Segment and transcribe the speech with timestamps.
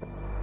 [0.00, 0.37] Bye.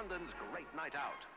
[0.00, 1.29] London's great night out.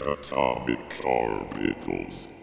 [0.00, 2.41] Atomic orbitals.